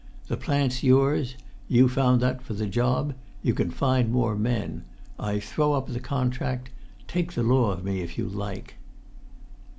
The 0.29 0.35
plant's 0.35 0.81
yours; 0.81 1.35
you 1.67 1.87
found 1.87 2.21
that 2.21 2.41
for 2.41 2.55
the 2.55 2.65
job; 2.65 3.13
you 3.43 3.53
can 3.53 3.69
find 3.69 4.11
more 4.11 4.35
men. 4.35 4.83
I 5.19 5.39
throw 5.39 5.73
up 5.73 5.85
the 5.89 5.99
contract: 5.99 6.71
take 7.07 7.33
the 7.33 7.43
law 7.43 7.69
of 7.69 7.83
me 7.83 8.01
if 8.01 8.17
you 8.17 8.27
like." 8.27 8.77